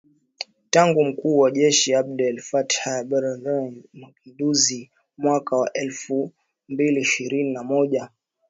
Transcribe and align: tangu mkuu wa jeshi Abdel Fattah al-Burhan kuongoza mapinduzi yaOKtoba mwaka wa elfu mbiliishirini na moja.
tangu 0.69 1.03
mkuu 1.03 1.37
wa 1.39 1.51
jeshi 1.51 1.95
Abdel 1.95 2.39
Fattah 2.49 2.87
al-Burhan 2.87 3.39
kuongoza 3.41 3.81
mapinduzi 3.93 4.79
yaOKtoba 4.83 5.03
mwaka 5.17 5.55
wa 5.57 5.73
elfu 5.73 6.31
mbiliishirini 6.69 7.53
na 7.53 7.63
moja. 7.63 8.09